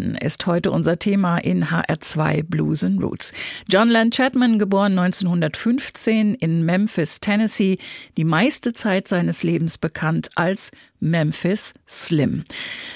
Chapman 0.00 0.14
ist 0.14 0.46
heute 0.46 0.70
unser 0.70 0.98
Thema 0.98 1.38
in 1.38 1.66
HR2 1.66 2.42
Blues 2.44 2.82
and 2.82 3.02
Roots. 3.02 3.32
John 3.68 3.88
Len 3.88 4.10
Chapman, 4.10 4.58
geboren 4.58 4.98
1915 4.98 6.34
in 6.34 6.64
Memphis, 6.64 7.20
Tennessee, 7.20 7.78
die 8.16 8.24
meiste 8.24 8.72
Zeit 8.72 9.08
seines 9.08 9.42
Lebens 9.42 9.78
bekannt 9.78 10.30
als 10.36 10.70
Memphis 11.00 11.74
Slim. 11.88 12.44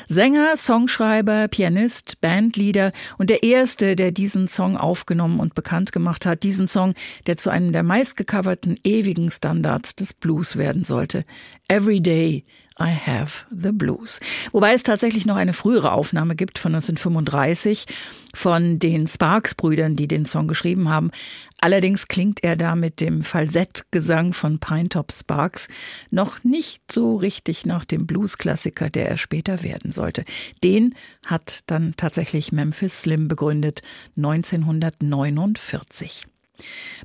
Sänger, 0.08 0.56
Songschreiber, 0.56 1.48
Pianist, 1.48 2.20
Bandleader 2.20 2.90
und 3.18 3.30
der 3.30 3.42
erste, 3.42 3.96
der 3.96 4.10
diesen 4.10 4.48
Song 4.48 4.76
aufgenommen 4.76 5.40
und 5.40 5.54
bekannt 5.54 5.92
gemacht 5.92 6.26
hat. 6.26 6.42
Diesen 6.42 6.68
Song, 6.68 6.94
der 7.26 7.36
zu 7.36 7.50
einem 7.50 7.72
der 7.72 7.82
meistgecoverten 7.82 8.78
ewigen 8.84 9.30
Standards 9.30 9.94
des 9.94 10.14
Blues 10.14 10.56
werden 10.56 10.84
sollte. 10.84 11.24
Every 11.68 12.00
Day 12.00 12.44
I 12.80 12.90
Have 12.90 13.44
the 13.50 13.72
Blues. 13.72 14.20
Wobei 14.52 14.72
es 14.72 14.82
tatsächlich 14.82 15.26
noch 15.26 15.36
eine 15.36 15.52
frühere 15.52 15.92
Aufnahme 15.92 16.34
gibt 16.34 16.58
von 16.58 16.74
1935 16.74 17.84
von 18.34 18.80
den 18.80 19.06
Sparks-Brüdern, 19.06 19.94
die 19.94 20.08
den 20.08 20.24
Song 20.24 20.48
geschrieben 20.48 20.88
haben. 20.88 21.12
Allerdings 21.60 22.08
klingt 22.08 22.42
er 22.42 22.56
da 22.56 22.74
mit 22.74 23.00
dem 23.00 23.22
Falsettgesang 23.22 24.32
von 24.32 24.58
Pinetop 24.58 25.12
Sparks 25.12 25.68
noch 26.10 26.42
nicht 26.42 26.90
so 26.90 27.14
richtig 27.14 27.64
nach 27.64 27.84
dem 27.84 28.06
Blues-Klassiker, 28.06 28.90
der 28.90 29.08
er 29.08 29.18
später 29.18 29.62
werden 29.62 29.92
sollte. 29.92 30.24
Den 30.64 30.96
hat 31.24 31.60
dann 31.66 31.94
tatsächlich 31.96 32.50
Memphis 32.50 33.02
Slim 33.02 33.28
begründet 33.28 33.82
1949. 34.16 36.26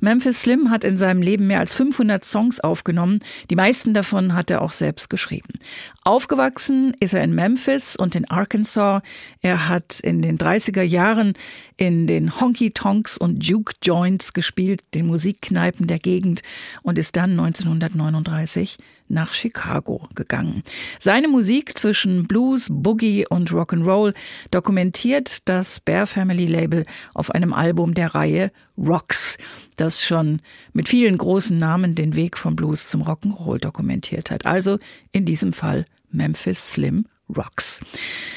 Memphis 0.00 0.42
Slim 0.42 0.70
hat 0.70 0.84
in 0.84 0.96
seinem 0.96 1.22
Leben 1.22 1.46
mehr 1.46 1.58
als 1.58 1.74
500 1.74 2.24
Songs 2.24 2.60
aufgenommen. 2.60 3.20
Die 3.50 3.56
meisten 3.56 3.92
davon 3.94 4.34
hat 4.34 4.50
er 4.50 4.62
auch 4.62 4.72
selbst 4.72 5.10
geschrieben. 5.10 5.58
Aufgewachsen 6.04 6.94
ist 7.00 7.14
er 7.14 7.22
in 7.22 7.34
Memphis 7.34 7.96
und 7.96 8.14
in 8.14 8.30
Arkansas. 8.30 9.02
Er 9.42 9.68
hat 9.68 10.00
in 10.00 10.22
den 10.22 10.38
30er 10.38 10.82
Jahren 10.82 11.34
in 11.80 12.06
den 12.06 12.38
Honky 12.38 12.72
Tonks 12.72 13.16
und 13.16 13.46
Juke 13.46 13.72
Joints 13.82 14.34
gespielt, 14.34 14.82
den 14.92 15.06
Musikkneipen 15.06 15.86
der 15.86 15.98
Gegend 15.98 16.42
und 16.82 16.98
ist 16.98 17.16
dann 17.16 17.30
1939 17.30 18.76
nach 19.08 19.32
Chicago 19.32 20.06
gegangen. 20.14 20.62
Seine 20.98 21.26
Musik 21.26 21.78
zwischen 21.78 22.28
Blues, 22.28 22.68
Boogie 22.70 23.26
und 23.26 23.50
Rock'n'Roll 23.50 24.14
dokumentiert 24.50 25.48
das 25.48 25.80
Bear 25.80 26.06
Family 26.06 26.44
Label 26.44 26.84
auf 27.14 27.30
einem 27.30 27.54
Album 27.54 27.94
der 27.94 28.14
Reihe 28.14 28.52
Rocks, 28.76 29.38
das 29.76 30.04
schon 30.04 30.42
mit 30.74 30.86
vielen 30.86 31.16
großen 31.16 31.56
Namen 31.56 31.94
den 31.94 32.14
Weg 32.14 32.36
vom 32.36 32.56
Blues 32.56 32.88
zum 32.88 33.04
Rock'n'Roll 33.04 33.58
dokumentiert 33.58 34.30
hat. 34.30 34.44
Also 34.44 34.78
in 35.12 35.24
diesem 35.24 35.54
Fall 35.54 35.86
Memphis 36.12 36.72
Slim 36.72 37.06
Rocks. 37.36 37.80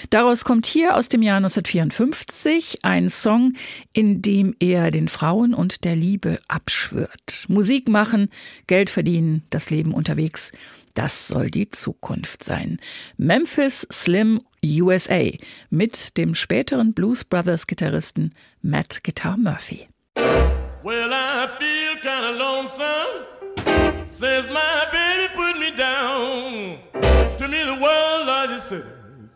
Daraus 0.09 0.46
kommt 0.46 0.66
hier 0.66 0.96
aus 0.96 1.09
dem 1.09 1.22
Jahr 1.22 1.38
1954 1.38 2.80
ein 2.84 3.09
Song, 3.09 3.54
in 3.94 4.22
dem 4.22 4.56
er 4.59 4.92
den 4.92 5.08
Frauen 5.08 5.54
und 5.54 5.84
der 5.84 5.95
Liebe 5.95 6.40
abschwört. 6.48 7.45
Musik 7.48 7.90
machen, 7.90 8.30
Geld 8.68 8.90
verdienen, 8.90 9.44
das 9.50 9.69
Leben 9.69 9.94
unterwegs. 9.94 10.51
Das 10.94 11.28
soll 11.28 11.50
die 11.50 11.69
Zukunft 11.69 12.44
sein. 12.44 12.80
Memphis 13.18 13.88
Slim 13.92 14.40
USA 14.63 15.30
mit 15.69 16.18
dem 16.18 16.36
späteren 16.36 16.94
Blues 16.94 17.24
Brothers 17.24 17.68
Gitarristen 17.68 18.34
Matt 18.62 19.04
Guitar 19.04 19.38
Murphy. 19.38 19.88
Well, 20.84 21.12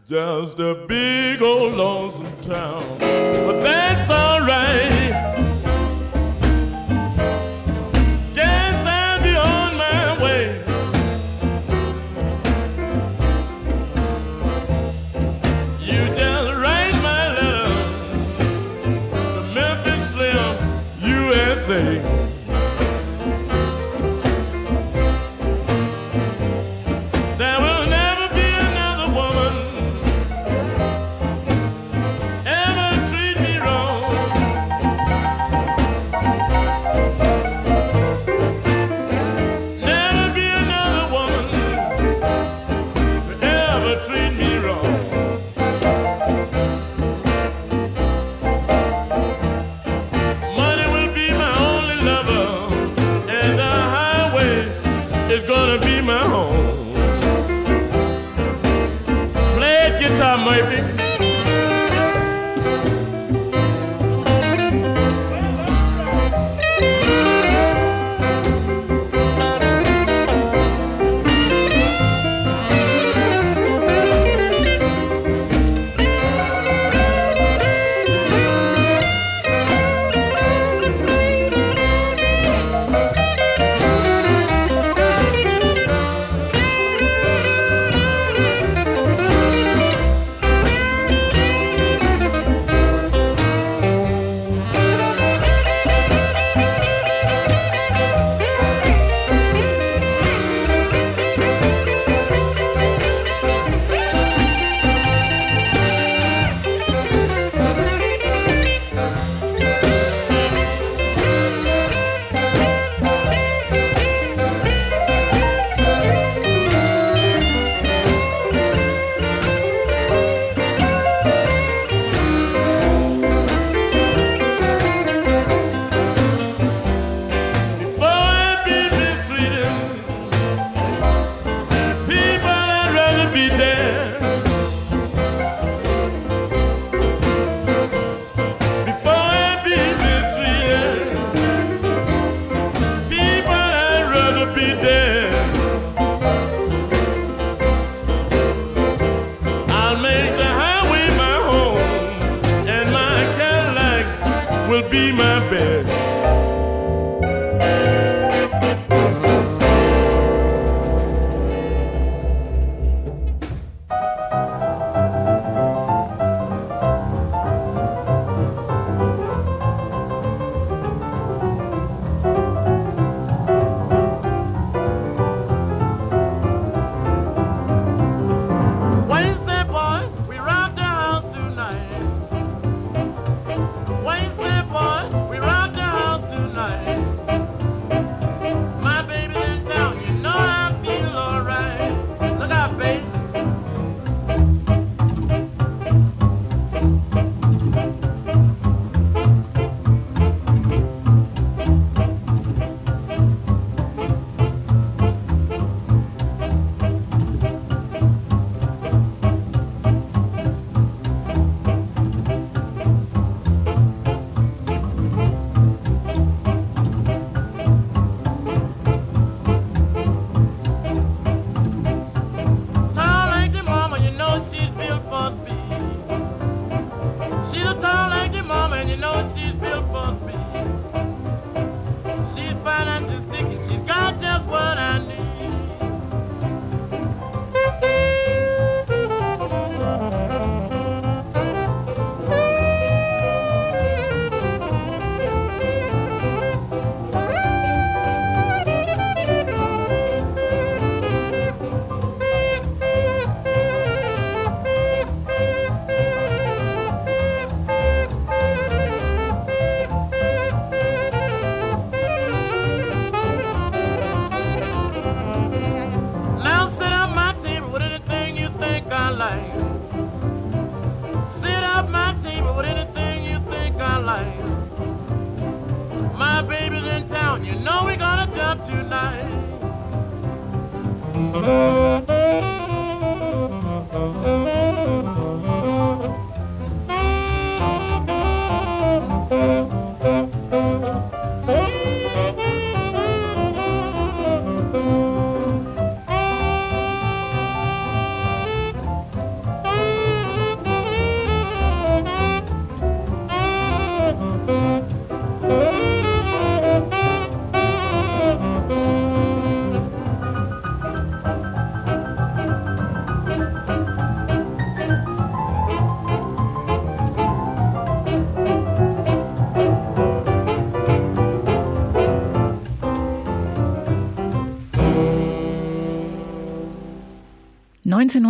just 0.07 0.57
a 0.59 0.73
big 0.87 1.41
old 1.41 1.73
lonesome 1.73 2.23
town. 2.41 2.81
But 2.97 3.59
that's 3.59 4.09
time, 60.17 60.43
maybe. 60.45 60.96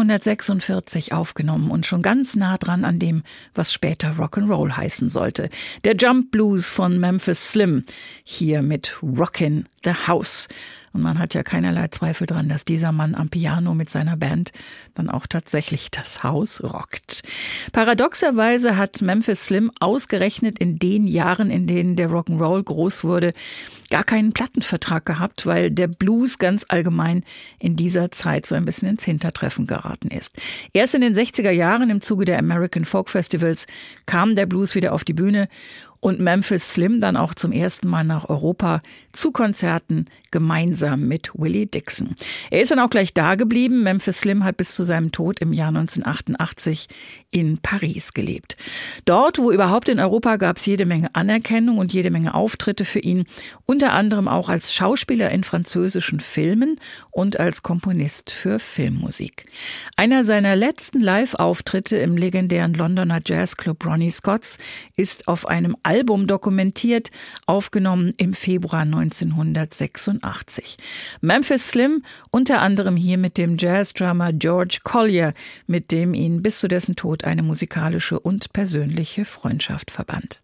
1946 0.10 1.14
aufgenommen 1.14 1.72
und 1.72 1.86
schon 1.86 2.02
ganz 2.02 2.36
nah 2.36 2.58
dran 2.58 2.86
an 2.86 3.00
dem, 3.00 3.24
was 3.54 3.74
später 3.74 4.14
Rock'n'Roll 4.14 4.78
heißen 4.78 5.10
sollte. 5.10 5.50
Der 5.84 5.96
Jump 5.96 6.32
Blues 6.32 6.70
von 6.70 7.00
Memphis 7.00 7.52
Slim, 7.52 7.84
hier 8.24 8.62
mit 8.62 8.98
Rockin' 9.02 9.66
the 9.88 10.08
House. 10.08 10.48
Und 10.98 11.04
man 11.04 11.20
hat 11.20 11.36
ja 11.36 11.44
keinerlei 11.44 11.90
Zweifel 11.90 12.26
dran, 12.26 12.50
dass 12.50 12.66
dieser 12.66 12.92
Mann 12.92 13.14
am 13.14 13.30
Piano 13.30 13.76
mit 13.76 13.88
seiner 13.88 14.18
Band 14.18 14.52
dann 14.96 15.12
auch 15.12 15.28
tatsächlich 15.28 15.92
das 15.92 16.24
Haus 16.24 16.64
rockt. 16.64 17.22
Paradoxerweise 17.72 18.78
hat 18.78 19.04
Memphis 19.04 19.46
Slim 19.46 19.72
ausgerechnet 19.80 20.58
in 20.58 20.80
den 20.80 21.06
Jahren, 21.06 21.52
in 21.52 21.68
denen 21.68 21.96
der 21.98 22.10
Rock'n'Roll 22.10 22.64
groß 22.64 23.04
wurde, 23.04 23.34
gar 23.92 24.04
keinen 24.04 24.34
Plattenvertrag 24.34 25.06
gehabt, 25.06 25.46
weil 25.46 25.70
der 25.70 25.88
Blues 25.88 26.40
ganz 26.40 26.66
allgemein 26.68 27.24
in 27.60 27.76
dieser 27.76 28.10
Zeit 28.10 28.48
so 28.48 28.56
ein 28.56 28.66
bisschen 28.66 28.90
ins 28.90 29.04
Hintertreffen 29.04 29.68
geraten 29.68 30.08
ist. 30.08 30.36
Erst 30.74 30.96
in 30.96 31.02
den 31.02 31.14
60er 31.14 31.52
Jahren 31.52 31.92
im 31.92 32.02
Zuge 32.02 32.26
der 32.26 32.40
American 32.40 32.86
Folk 32.86 33.10
Festivals 33.10 33.68
kam 34.08 34.36
der 34.36 34.48
Blues 34.48 34.74
wieder 34.74 34.94
auf 34.94 35.04
die 35.04 35.14
Bühne 35.14 35.48
und 36.00 36.20
Memphis 36.20 36.74
Slim 36.74 37.00
dann 37.00 37.18
auch 37.18 37.34
zum 37.34 37.52
ersten 37.52 37.88
Mal 37.88 38.04
nach 38.04 38.30
Europa 38.30 38.82
zu 39.12 39.32
Konzerten 39.32 40.06
gemeinsam 40.38 41.08
mit 41.08 41.32
Willie 41.34 41.66
Dixon. 41.66 42.14
Er 42.52 42.62
ist 42.62 42.70
dann 42.70 42.78
auch 42.78 42.92
gleich 42.92 43.12
da 43.12 43.34
geblieben. 43.34 43.82
Memphis 43.82 44.20
Slim 44.20 44.44
hat 44.44 44.56
bis 44.58 44.76
zu 44.76 44.84
seinem 44.84 45.12
Tod 45.12 45.40
im 45.40 45.52
Jahr 45.52 45.70
1988 45.70 46.90
in 47.32 47.58
Paris 47.58 48.14
gelebt. 48.14 48.56
Dort, 49.06 49.40
wo 49.40 49.52
überhaupt 49.52 49.90
in 49.90 50.00
Europa, 50.00 50.36
gab 50.36 50.58
es 50.58 50.68
jede 50.68 50.86
Menge 50.86 51.10
Anerkennung 51.16 51.80
und 51.80 51.92
jede 51.92 52.12
Menge 52.12 52.36
Auftritte 52.36 52.86
für 52.86 53.00
ihn, 53.00 53.26
unter 53.66 53.94
anderem 53.94 54.28
auch 54.28 54.48
als 54.48 54.76
Schauspieler 54.76 55.32
in 55.32 55.44
französischen 55.44 56.20
Filmen 56.20 56.80
und 57.12 57.40
als 57.40 57.64
Komponist 57.64 58.30
für 58.30 58.60
Filmmusik. 58.60 59.46
Einer 59.96 60.24
seiner 60.24 60.56
letzten 60.56 61.02
Live-Auftritte 61.02 61.98
im 61.98 62.16
legendären 62.16 62.76
Londoner 62.76 63.22
Jazzclub 63.26 63.84
Ronnie 63.84 64.12
Scott's 64.12 64.60
ist 64.96 65.28
auf 65.28 65.48
einem 65.48 65.76
Album 65.82 66.28
dokumentiert, 66.28 67.10
aufgenommen 67.48 68.14
im 68.18 68.34
Februar 68.34 68.82
1986. 68.82 70.27
Memphis 71.22 71.70
Slim 71.70 72.04
unter 72.32 72.62
anderem 72.62 72.96
hier 72.96 73.18
mit 73.18 73.38
dem 73.38 73.58
Jazzdrummer 73.58 74.34
George 74.34 74.80
Collier, 74.84 75.34
mit 75.68 75.92
dem 75.92 76.14
ihn 76.14 76.42
bis 76.42 76.60
zu 76.60 76.68
dessen 76.68 76.96
Tod 76.96 77.24
eine 77.24 77.44
musikalische 77.44 78.20
und 78.20 78.54
persönliche 78.54 79.26
Freundschaft 79.26 79.92
verband. 79.92 80.42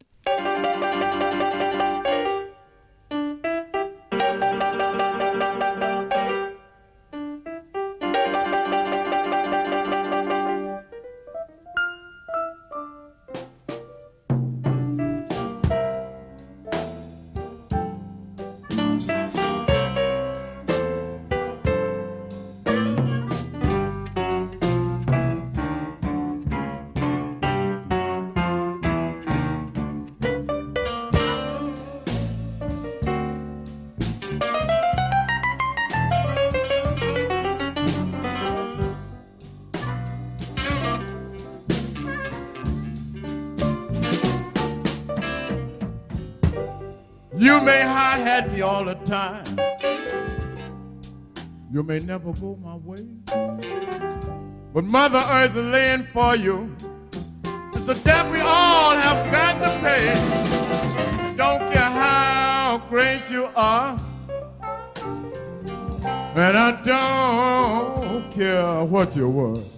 You 47.35 47.61
may 47.61 47.81
high 47.81 48.17
hat 48.17 48.51
me 48.51 48.61
all 48.61 48.85
the 48.85 48.93
time. 49.05 49.43
You 51.71 51.81
may 51.81 51.97
never 51.97 52.31
go 52.33 52.59
my 52.61 52.75
way. 52.75 53.03
But 54.71 54.83
Mother 54.83 55.23
Earth 55.31 55.55
is 55.55 55.65
laying 55.65 56.03
for 56.13 56.35
you. 56.35 56.75
It's 57.73 57.87
a 57.87 57.95
debt 57.95 58.31
we 58.31 58.39
all 58.39 58.95
have 58.95 59.31
got 59.31 59.53
to 59.65 59.79
pay. 59.79 60.13
Don't 61.35 61.73
care 61.73 61.81
how 61.81 62.83
great 62.87 63.23
you 63.31 63.49
are. 63.55 63.99
And 66.35 66.57
I 66.57 66.81
don't 66.83 68.31
care 68.31 68.83
what 68.83 69.15
you're 69.15 69.27
worth. 69.27 69.72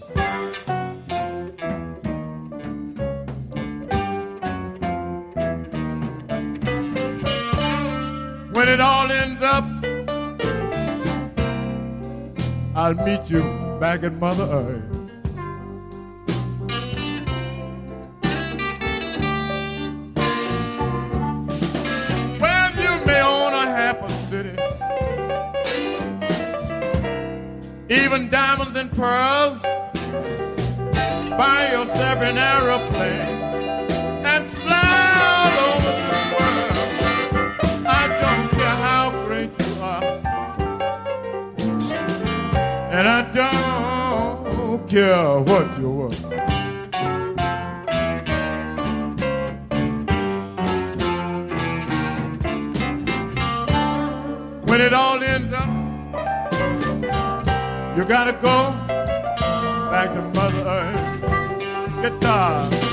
It 8.75 8.82
all 8.82 9.10
ends 9.10 9.41
up, 9.41 9.63
I'll 12.75 12.94
meet 13.05 13.29
you 13.29 13.41
back 13.79 14.03
at 14.03 14.12
Mother 14.15 14.44
Earth. 14.44 14.91
Well, 22.41 22.72
you 22.75 23.05
may 23.05 23.22
own 23.22 23.53
a 23.53 23.65
half 23.79 24.01
a 24.03 24.10
city, 24.10 24.58
even 27.89 28.29
diamonds 28.29 28.77
and 28.77 28.91
pearls. 28.91 29.62
Buy 31.39 31.70
yourself 31.72 32.20
an 32.20 32.38
aeroplane 32.38 33.54
care 44.96 45.42
what 45.42 45.78
you're 45.78 45.90
worth. 45.90 46.24
When 54.70 54.80
it 54.80 54.94
all 54.94 55.22
ends 55.22 55.52
up, 55.52 55.68
you 57.98 58.06
gotta 58.06 58.32
go 58.42 58.72
back 59.92 60.14
to 60.14 60.22
Mother 60.34 60.64
Earth. 60.66 62.02
Guitar. 62.02 62.85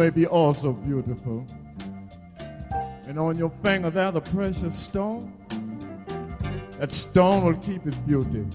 May 0.00 0.08
be 0.08 0.26
also 0.26 0.72
beautiful. 0.72 1.44
And 3.06 3.18
on 3.18 3.36
your 3.36 3.52
finger 3.62 3.90
there, 3.90 4.10
the 4.10 4.22
precious 4.22 4.74
stone. 4.74 5.30
That 6.78 6.90
stone 6.90 7.44
will 7.44 7.58
keep 7.58 7.86
its 7.86 7.98
beauty. 7.98 8.46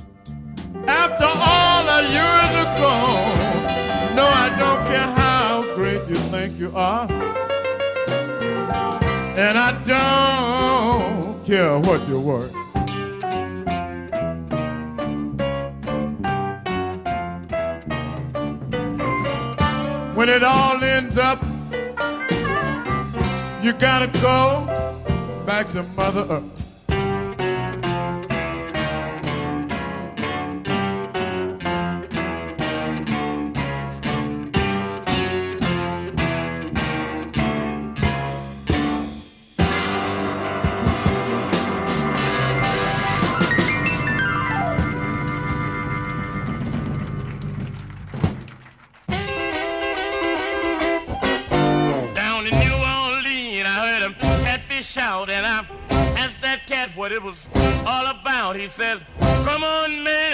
After 0.88 1.26
all 1.26 1.84
the 1.86 2.02
years 2.18 2.66
gone, 2.82 4.16
no, 4.16 4.26
I 4.26 4.50
don't 4.58 4.82
care 4.88 5.12
how 5.22 5.76
great 5.76 6.02
you 6.10 6.16
think 6.34 6.60
you 6.60 6.72
are. 6.76 7.08
And 9.38 9.56
I 9.56 9.72
don't 9.86 11.46
care 11.46 11.78
what 11.78 12.08
you're 12.10 12.20
worth. 12.20 12.65
When 20.26 20.34
it 20.34 20.44
all 20.44 20.84
ends 20.84 21.20
up, 21.20 21.40
you 23.64 23.74
gotta 23.74 24.08
go 24.20 24.66
back 25.46 25.68
to 25.74 25.84
Mother 25.96 26.26
Earth. 26.28 26.65
All 57.86 58.08
about. 58.08 58.56
He 58.56 58.68
said, 58.68 59.06
Come 59.20 59.64
on, 59.64 60.04
man, 60.04 60.25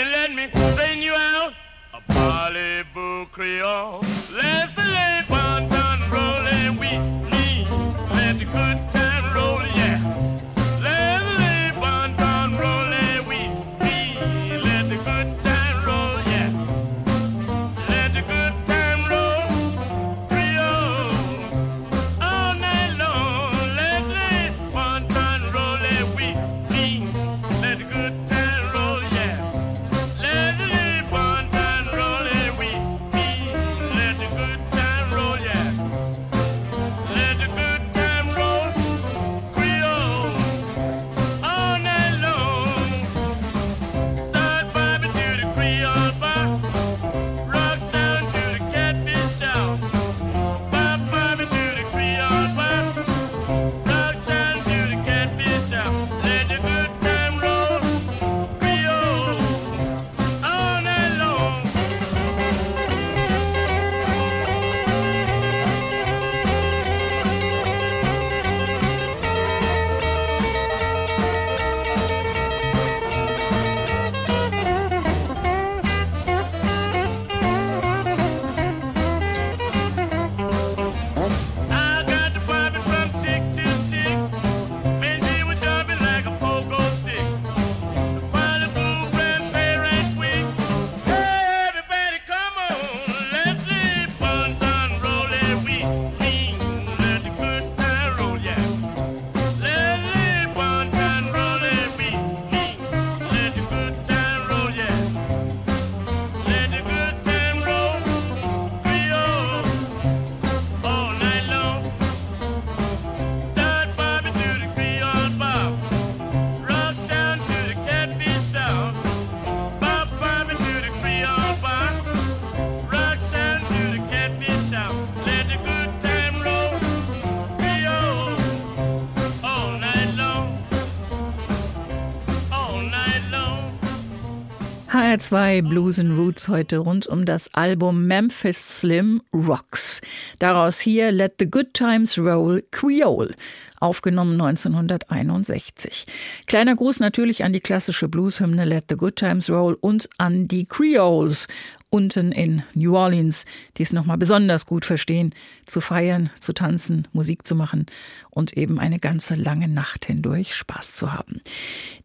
HR2 135.31 135.61
Blues 135.69 135.97
and 135.97 136.17
Roots 136.17 136.49
heute 136.49 136.79
rund 136.79 137.07
um 137.07 137.23
das 137.23 137.47
Album 137.53 138.05
Memphis 138.05 138.81
Slim 138.81 139.21
Rocks. 139.33 140.01
Daraus 140.39 140.81
hier 140.81 141.13
Let 141.13 141.35
the 141.39 141.49
Good 141.49 141.73
Times 141.73 142.17
Roll 142.17 142.61
Creole, 142.71 143.33
aufgenommen 143.79 144.33
1961. 144.41 146.05
Kleiner 146.47 146.75
Gruß 146.75 146.99
natürlich 146.99 147.45
an 147.45 147.53
die 147.53 147.61
klassische 147.61 148.09
Blueshymne 148.09 148.65
Let 148.65 148.85
the 148.89 148.97
Good 148.97 149.15
Times 149.15 149.49
Roll 149.49 149.77
und 149.79 150.09
an 150.17 150.49
die 150.49 150.65
Creoles 150.65 151.47
unten 151.91 152.31
in 152.31 152.63
New 152.73 152.95
Orleans, 152.95 153.45
die 153.77 153.83
es 153.83 153.93
nochmal 153.93 154.17
besonders 154.17 154.65
gut 154.65 154.85
verstehen, 154.85 155.35
zu 155.67 155.81
feiern, 155.81 156.31
zu 156.39 156.53
tanzen, 156.53 157.07
Musik 157.13 157.45
zu 157.45 157.53
machen 157.53 157.85
und 158.31 158.57
eben 158.57 158.79
eine 158.79 158.97
ganze 158.97 159.35
lange 159.35 159.67
Nacht 159.67 160.05
hindurch 160.05 160.55
Spaß 160.55 160.93
zu 160.93 161.13
haben. 161.13 161.41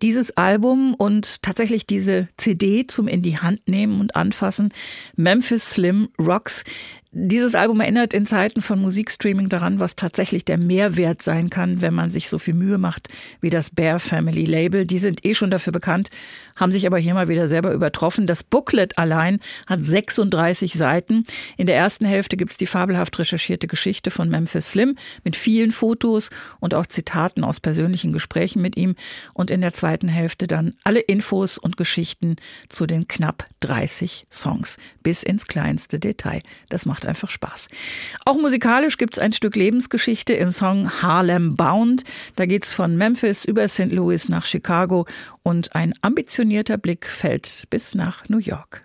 Dieses 0.03 0.37
Album 0.37 0.95
und 0.95 1.43
tatsächlich 1.43 1.87
diese 1.87 2.29
CD 2.37 2.87
zum 2.87 3.09
in 3.09 3.23
die 3.23 3.39
Hand 3.39 3.67
nehmen 3.69 4.01
und 4.01 4.17
anfassen, 4.17 4.73
Memphis 5.15 5.71
Slim 5.71 6.09
Rocks, 6.19 6.65
dieses 7.19 7.55
Album 7.55 7.81
erinnert 7.81 8.13
in 8.13 8.27
Zeiten 8.27 8.61
von 8.61 8.79
Musikstreaming 8.79 9.49
daran, 9.49 9.81
was 9.81 9.97
tatsächlich 9.97 10.45
der 10.45 10.59
Mehrwert 10.59 11.23
sein 11.23 11.49
kann, 11.49 11.81
wenn 11.81 11.95
man 11.95 12.11
sich 12.11 12.29
so 12.29 12.39
viel 12.39 12.53
Mühe 12.53 12.77
macht 12.77 13.09
wie 13.41 13.49
das 13.49 13.71
Bear 13.71 13.99
Family 14.01 14.45
Label. 14.45 14.85
Die 14.85 14.99
sind 14.99 15.25
eh 15.25 15.35
schon 15.35 15.51
dafür 15.51 15.73
bekannt, 15.73 16.11
haben 16.57 16.73
sich 16.73 16.87
aber 16.87 16.99
hier 16.99 17.15
mal 17.15 17.29
wieder 17.29 17.49
selber 17.49 17.73
übertroffen. 17.73 18.27
Das 18.27 18.45
Booklet 18.45 18.99
allein 18.99 19.41
hat 19.67 19.83
36 19.83 20.75
Seiten. 20.75 21.25
In 21.57 21.67
der 21.67 21.77
ersten 21.77 22.05
Hälfte 22.05 22.37
gibt's 22.37 22.59
die 22.59 22.67
fabelhaft 22.67 23.19
recherchierte 23.19 23.67
Geschichte 23.67 24.11
von 24.11 24.29
Memphis 24.29 24.73
Slim 24.73 24.97
mit 25.25 25.37
vielen 25.37 25.73
Fotos 25.73 26.29
und 26.61 26.75
auch 26.75 26.85
Zitaten 26.85 27.45
aus 27.45 27.61
persönlichen 27.61 28.13
Gesprächen 28.13 28.61
mit 28.61 28.77
ihm. 28.77 28.95
Und 29.33 29.51
in 29.51 29.63
der 29.63 29.73
zweiten 29.73 30.09
Hälfte 30.09 30.47
dann 30.47 30.75
alle 30.85 31.01
Infos 31.01 31.57
und 31.57 31.79
Geschichten 31.79 32.37
zu 32.69 32.85
den 32.85 33.09
knapp 33.09 33.47
30 33.61 34.25
Songs 34.31 34.77
bis 35.03 35.23
ins 35.23 35.47
kleinste 35.47 35.99
Detail. 35.99 36.43
Das 36.69 36.85
macht 36.85 37.06
einfach 37.07 37.31
Spaß. 37.31 37.69
Auch 38.25 38.37
musikalisch 38.37 38.97
gibt's 38.97 39.19
ein 39.19 39.33
Stück 39.33 39.57
Lebensgeschichte 39.57 40.35
im 40.35 40.53
Song 40.53 41.03
Harlem 41.03 41.55
Bound. 41.57 42.05
Da 42.37 42.47
geht's 42.47 42.73
von 42.73 42.97
Memphis 42.97 43.45
über 43.45 43.69
St. 43.69 43.93
Louis 43.93 44.29
nach 44.29 44.47
Chicago 44.47 45.07
und 45.43 45.75
ein 45.75 45.95
ambitionierter 46.03 46.79
Blick 46.79 47.07
fällt 47.07 47.65
bis 47.71 47.95
nach 47.95 48.29
New 48.29 48.39
York. 48.39 48.83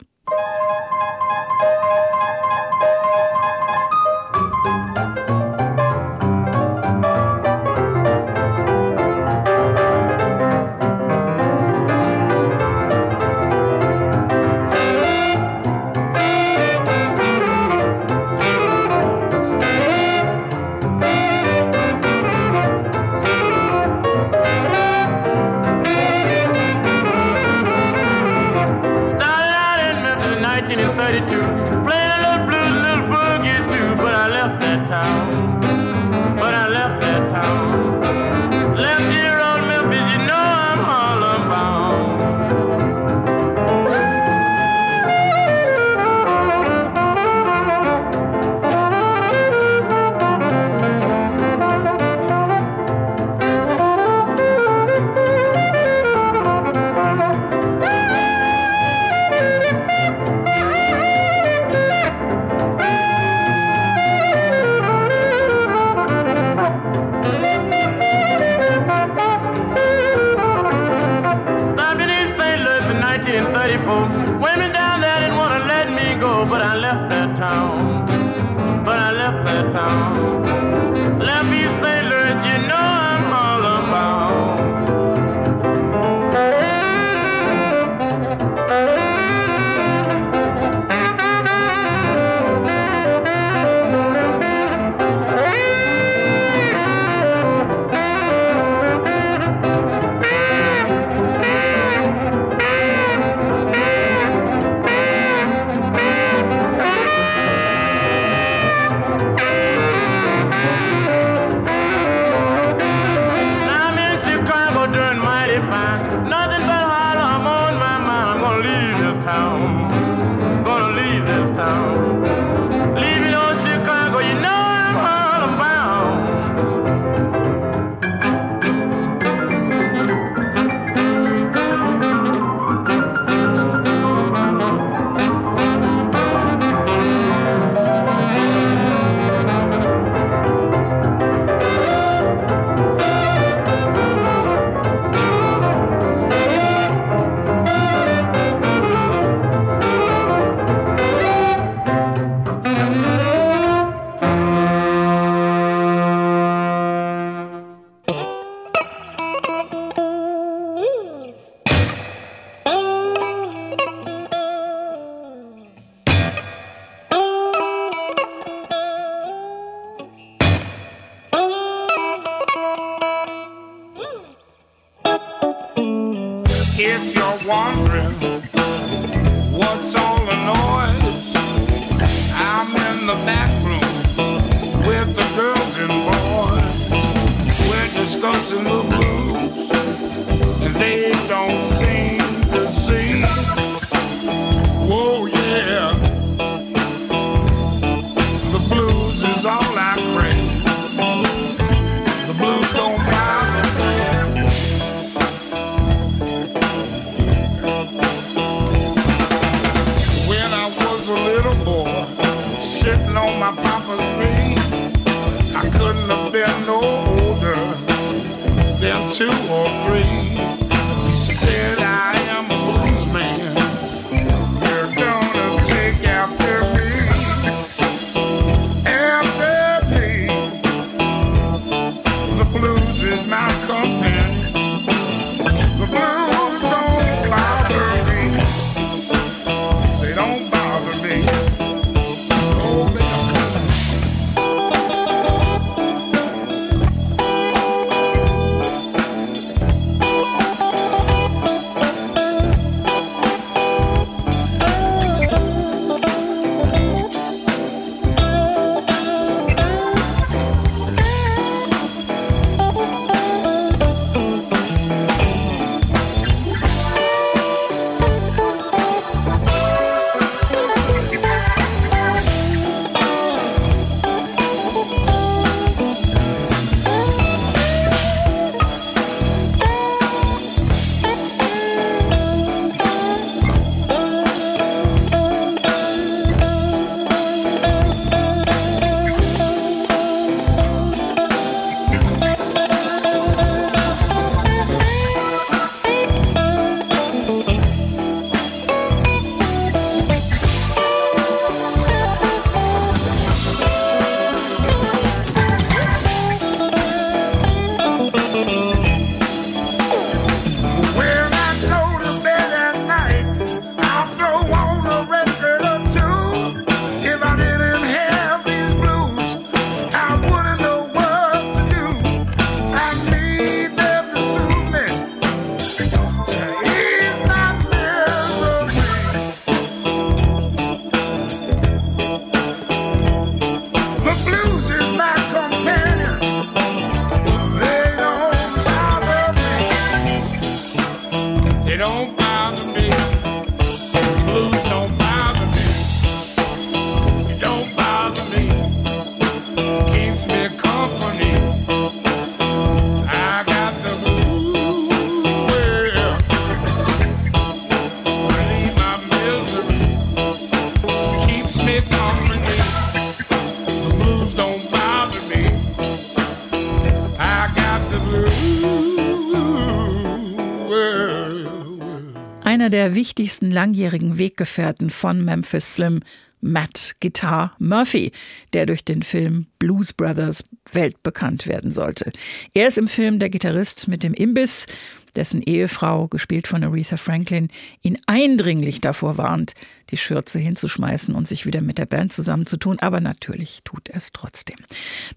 Der 372.72 372.96
wichtigsten 372.96 373.52
langjährigen 373.52 374.18
Weggefährten 374.18 374.90
von 374.90 375.24
Memphis 375.24 375.76
Slim, 375.76 376.02
Matt 376.42 376.96
Guitar 377.00 377.52
Murphy, 377.60 378.12
der 378.54 378.66
durch 378.66 378.84
den 378.84 379.04
Film 379.04 379.46
Blues 379.60 379.94
Brothers 379.94 380.44
weltbekannt 380.72 381.48
werden 381.48 381.72
sollte. 381.72 382.12
Er 382.54 382.68
ist 382.68 382.78
im 382.78 382.88
Film 382.88 383.20
der 383.20 383.30
Gitarrist 383.30 383.88
mit 383.88 384.04
dem 384.04 384.14
Imbiss, 384.14 384.66
dessen 385.16 385.42
Ehefrau, 385.42 386.08
gespielt 386.08 386.48
von 386.48 386.64
Aretha 386.64 386.98
Franklin, 386.98 387.50
ihn 387.82 387.98
eindringlich 388.08 388.82
davor 388.82 389.18
warnt, 389.18 389.54
die 389.90 389.98
Schürze 389.98 390.40
hinzuschmeißen 390.40 391.14
und 391.14 391.28
sich 391.28 391.46
wieder 391.46 391.62
mit 391.62 391.78
der 391.78 391.86
Band 391.86 392.14
zusammenzutun, 392.14 392.80
aber 392.80 393.02
natürlich 393.02 393.62
tut 393.64 393.90
er 393.90 393.98
es 393.98 394.12
trotzdem. 394.12 394.58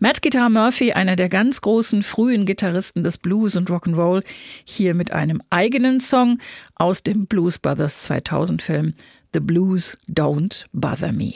Matt 0.00 0.22
Guitar 0.22 0.50
Murphy, 0.50 0.92
einer 0.92 1.16
der 1.16 1.28
ganz 1.28 1.60
großen 1.60 2.02
frühen 2.02 2.46
Gitarristen 2.46 3.04
des 3.04 3.18
Blues 3.18 3.56
und 3.56 3.70
Rock'n'Roll, 3.70 4.24
hier 4.64 4.94
mit 4.94 5.12
einem 5.12 5.40
eigenen 5.50 6.00
Song 6.00 6.38
aus 6.74 7.02
dem 7.02 7.26
Blues 7.26 7.58
Brothers 7.58 8.02
2000 8.02 8.62
Film 8.62 8.94
The 9.32 9.40
Blues 9.40 9.96
Don't 10.08 10.66
Bother 10.72 11.12
Me. 11.12 11.34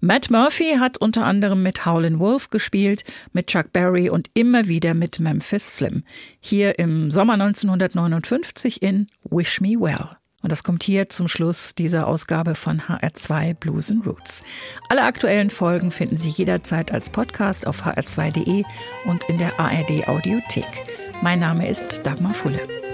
Matt 0.00 0.30
Murphy 0.30 0.76
hat 0.78 0.98
unter 0.98 1.24
anderem 1.24 1.62
mit 1.62 1.86
Howlin' 1.86 2.18
Wolf 2.18 2.50
gespielt, 2.50 3.02
mit 3.32 3.48
Chuck 3.48 3.72
Berry 3.72 4.10
und 4.10 4.28
immer 4.34 4.68
wieder 4.68 4.94
mit 4.94 5.20
Memphis 5.20 5.76
Slim. 5.76 6.04
Hier 6.40 6.78
im 6.78 7.10
Sommer 7.10 7.34
1959 7.34 8.82
in 8.82 9.06
Wish 9.24 9.60
Me 9.60 9.70
Well. 9.78 10.08
Und 10.42 10.50
das 10.50 10.62
kommt 10.62 10.82
hier 10.82 11.08
zum 11.08 11.28
Schluss 11.28 11.74
dieser 11.74 12.06
Ausgabe 12.06 12.54
von 12.54 12.80
HR2 12.80 13.54
Blues 13.54 13.90
and 13.90 14.06
Roots. 14.06 14.42
Alle 14.88 15.02
aktuellen 15.02 15.50
Folgen 15.50 15.90
finden 15.90 16.16
Sie 16.16 16.30
jederzeit 16.30 16.92
als 16.92 17.10
Podcast 17.10 17.66
auf 17.66 17.84
hr2.de 17.84 18.64
und 19.04 19.24
in 19.24 19.38
der 19.38 19.60
ARD 19.60 20.08
Audiothek. 20.08 20.84
Mein 21.22 21.40
Name 21.40 21.68
ist 21.68 22.06
Dagmar 22.06 22.32
Fulle. 22.32 22.89